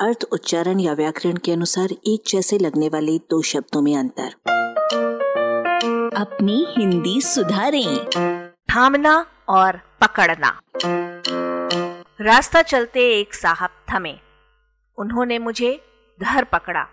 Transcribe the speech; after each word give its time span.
अर्थ, 0.00 0.24
उच्चारण 0.32 0.80
या 0.80 0.92
व्याकरण 0.92 1.36
के 1.36 1.52
अनुसार 1.52 1.88
एक 1.92 2.22
जैसे 2.26 2.58
लगने 2.58 2.88
वाले 2.88 3.18
दो 3.18 3.42
शब्दों 3.42 3.82
में 3.82 3.96
अंतर। 3.96 4.28
अपनी 6.16 6.66
हिंदी 6.78 7.20
सुधारें, 7.20 8.06
थामना 8.74 9.26
और 9.48 9.76
पकड़ना। 10.00 10.60
रास्ता 12.20 12.62
चलते 12.62 13.20
एक 13.20 13.34
साहब 13.34 13.70
थमे। 13.92 14.14
उन्होंने 14.98 15.38
मुझे 15.38 15.80
धर 16.20 16.44
पकड़ा। 16.44 16.86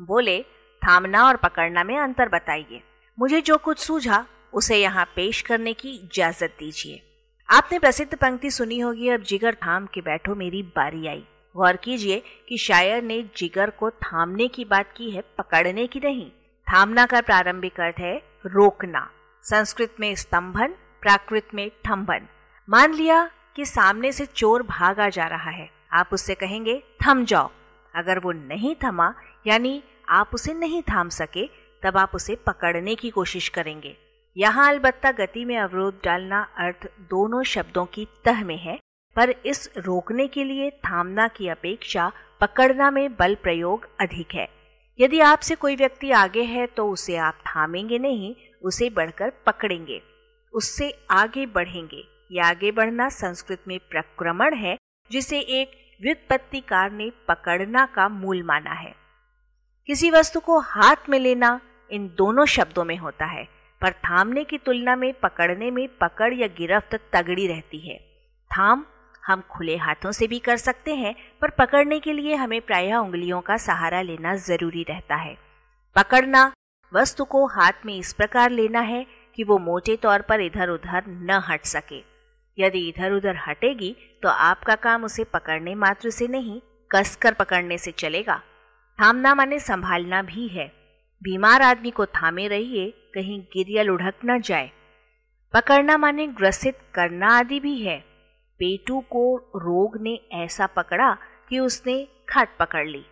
बोले, 0.00 0.42
थामना 0.86 1.24
और 1.24 1.36
पकड़ना 1.36 1.84
में 1.84 1.98
अंतर 1.98 2.28
बताइए। 2.28 2.82
मुझे 3.18 3.40
जो 3.40 3.58
कुछ 3.58 3.78
सूझा, 3.78 4.26
उसे 4.54 4.76
यहाँ 4.76 5.04
पेश 5.04 5.42
करने 5.42 5.72
की 5.72 5.88
इजाज़त 5.88 6.56
दीजिए। 6.58 7.02
आपने 7.50 7.78
प्रसिद्ध 7.78 8.14
पंक्ति 8.14 8.50
सुनी 8.50 8.78
होगी, 8.78 9.08
अब 9.08 9.22
जिगर 9.22 9.54
थाम 9.54 9.86
के 9.86 10.00
बैठो 10.00 10.34
मेरी 10.34 10.62
बारी 10.62 11.06
आई। 11.06 11.24
गौर 11.56 11.76
कीजिए 11.76 12.22
कि 12.48 12.58
शायर 12.58 13.02
ने 13.02 13.22
जिगर 13.36 13.70
को 13.70 13.90
थामने 13.90 14.48
की 14.48 14.64
बात 14.64 14.92
की 14.96 15.10
है, 15.10 15.22
पकड़ने 15.38 15.86
की 15.86 16.00
नहीं। 16.00 16.30
थामना 16.66 17.06
का 17.06 17.20
प्रारंभिक 17.20 17.80
अर्थ 17.80 18.00
है, 18.00 18.16
रोकना। 18.46 19.08
संस्कृत 19.44 19.94
में 20.00 20.14
स्तंभन, 20.14 20.74
प्राकृत 21.02 21.48
में 21.54 21.70
थम्भन 21.88 22.26
मान 22.68 22.94
लिया 22.94 23.24
कि 23.56 23.64
सामने 23.64 24.12
से 24.12 24.26
चोर 24.26 24.62
भागा 24.62 25.08
जा 25.08 25.26
रहा 25.26 25.50
है, 25.50 25.68
आप 25.92 26.08
उससे 26.12 26.34
कहेंगे, 26.34 26.82
थम 27.06 27.24
जाओ। 27.24 27.50
अगर 27.94 28.18
वो 28.18 28.32
नहीं 28.32 28.74
थमा, 28.84 29.12
यानी 29.46 29.82
आप 30.08 30.30
उसे 30.34 30.54
नहीं 30.54 30.82
थाम 30.82 31.08
सके, 31.08 31.46
तब 31.82 31.96
आप 31.96 32.14
उसे 32.14 32.34
पकड़ने 32.46 32.94
की 32.94 33.10
कोशिश 33.10 33.48
करेंगे। 33.48 33.96
यहाँ 34.36 34.68
अलबत्ता 34.68 35.10
गति 35.10 35.44
में 35.44 35.56
अवरोध 35.58 36.00
डालना 36.04 36.40
अर्थ 36.58 36.86
दोनों 37.00 37.42
शब्दों 37.44 37.84
की 37.86 38.06
तह 38.24 38.44
में 38.44 38.56
है 38.56 38.78
पर 39.16 39.30
इस 39.46 39.70
रोकने 39.76 40.26
के 40.26 40.44
लिए 40.44 40.70
थामना 40.70 41.28
की 41.28 41.48
अपेक्षा 41.48 42.12
पकड़ना 42.40 42.90
में 42.90 43.16
बल 43.16 43.34
प्रयोग 43.34 43.88
अधिक 44.00 44.34
है। 44.34 44.48
यदि 45.00 45.20
आपसे 45.20 45.54
कोई 45.54 45.76
व्यक्ति 45.76 46.10
आगे 46.10 46.42
है 46.42 46.66
तो 46.66 46.88
उसे 46.90 47.16
आप 47.16 47.38
थामेंगे 47.46 47.98
नहीं, 47.98 48.34
उसे 48.62 48.90
बढ़कर 48.90 49.30
पकड़ेंगे। 49.46 50.02
उससे 50.52 50.90
आगे 51.10 51.46
बढ़ेंगे। 51.46 52.04
ये 52.32 52.40
आगे 52.40 52.72
बढ़ना 52.72 53.08
संस्कृत 53.08 53.64
में 53.68 53.78
प्रक्रमण 53.90 54.54
है, 54.54 54.76
जिसे 55.10 55.38
एक 55.38 55.98
व्युत्पत्तिकार 56.02 56.90
ने 56.90 57.10
पकड़ना 57.28 57.86
का 57.86 58.08
मूल 58.08 58.42
माना 58.42 58.72
है। 58.72 58.94
किसी 59.86 60.10
वस्तु 60.10 60.40
को 60.40 60.58
हाथ 60.60 61.08
में 61.08 61.18
लेना 61.18 61.60
इन 61.90 62.08
दोनों 62.08 62.46
शब्दों 62.46 62.84
में 62.84 62.96
होता 62.96 63.24
है, 63.24 63.44
पर 63.82 63.92
थामने 63.92 64.44
की 64.44 64.58
तुलना 64.58 64.96
में 64.96 65.12
पकड़ने 65.12 65.70
में 65.70 65.88
पकड़ 65.88 66.32
या 66.34 66.46
गिरफ्त 66.46 67.00
तगड़ी 67.12 67.46
रहती 67.46 67.78
है। 67.78 67.98
थाम 68.50 68.86
हम 69.26 69.40
खुले 69.50 69.76
हाथों 69.76 70.12
से 70.12 70.26
भी 70.26 70.38
कर 70.38 70.56
सकते 70.56 70.94
हैं, 70.94 71.14
पर 71.40 71.50
पकड़ने 71.50 71.98
के 72.00 72.12
लिए 72.12 72.34
हमें 72.34 72.60
प्रायः 72.60 72.96
उंगलियों 72.96 73.40
का 73.40 73.56
सहारा 73.56 74.02
लेना 74.02 74.34
ज़रूरी 74.36 74.82
रहता 74.82 75.14
है। 75.14 75.36
पकड़ना, 75.96 76.52
वस्तु 76.92 77.24
को 77.24 77.46
हाथ 77.46 77.86
में 77.86 77.96
इस 77.96 78.12
प्रकार 78.12 78.50
लेना 78.50 78.80
है 78.80 79.06
कि 79.36 79.44
वो 79.44 79.58
मोटे 79.58 79.96
तौर 79.96 80.22
पर 80.22 80.40
इधर 80.40 80.68
उधर 80.68 81.04
न 81.06 81.42
हट 81.48 81.64
सके। 81.64 82.02
यदि 82.58 82.88
इधर 82.88 83.12
उधर 83.12 83.36
हटेगी 83.48 83.96
तो 84.22 84.28
आपका 84.28 84.74
काम 84.74 85.04
उसे 85.04 85.24
पकड़ने 85.24 85.74
मात्र 85.74 86.10
से 86.10 86.28
नहीं, 86.28 86.60
कसकर 86.90 87.32
पकड़ने 87.32 87.78
से 87.78 87.90
चलेगा। 87.90 88.40
थामना 88.98 89.34
माने 89.34 89.58
संभालना 89.58 90.22
भी 90.22 90.48
है। 90.48 90.66
बीमार 91.22 91.62
आदमी 91.62 91.90
को 91.90 92.06
थामे 92.06 92.46
रहिए, 92.48 92.90
कहीं 93.14 93.40
गिर 93.42 93.66
या 93.70 93.82
लुढ़क 93.82 94.14
न 94.24 94.40
जाए। 94.40 94.70
पकड़ना 95.54 95.96
माने 95.96 96.26
ग्रसित 96.26 96.78
करना 96.94 97.28
आदि 97.38 97.60
भी 97.60 97.78
है। 97.78 98.04
पेटू 98.58 99.00
को 99.00 99.36
रोग 99.36 99.98
ने 100.00 100.20
ऐसा 100.32 100.66
पकड़ा 100.66 101.18
कि 101.48 101.58
उसने 101.58 102.08
खाट 102.28 102.58
पकड़ 102.58 102.86
ली। 102.86 103.06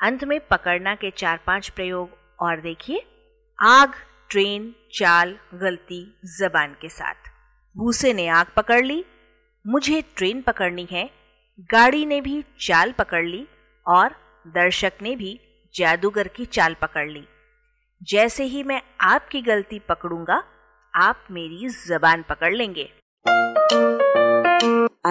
अंत 0.00 0.24
में 0.24 0.40
पकड़ना 0.40 0.94
के 0.94 1.10
चार 1.10 1.40
पाँच 1.46 1.68
प्रयोग 1.68 2.10
और 2.40 2.60
देखिए। 2.60 3.06
आग, 3.60 3.92
ट्रेन, 4.30 4.74
चाल, 4.94 5.38
गलती, 5.54 6.20
जबान 6.24 6.76
के 6.80 6.88
साथ। 6.88 7.14
भूसे 7.76 8.12
ने 8.12 8.28
आग 8.28 8.46
पकड़ 8.56 8.84
ली। 8.84 9.04
मुझे 9.66 10.02
ट्रेन 10.02 10.42
पकड़नी 10.42 10.88
है। 10.92 11.10
गाड़ी 11.60 12.06
ने 12.06 12.20
भी 12.20 12.44
चाल 12.60 12.92
पकड़ 12.92 13.24
ली 13.24 13.48
और 13.86 14.10
दर्शक 14.46 14.92
ने 15.02 15.16
भी 15.16 15.40
जादूगर 15.74 16.28
की 16.28 16.44
चाल 16.44 16.74
पकड़ 16.74 17.08
ली। 17.08 17.28
जैसे 18.02 18.44
ही 18.44 18.62
मैं 18.62 18.82
आपकी 19.00 19.42
गलती 19.42 19.78
पकड़ूँगा, 19.78 20.44
आप 20.94 21.24
मेरी 21.30 21.68
जबान 21.68 22.22
पकड़ 22.22 22.54
लेंगे। 22.54 22.95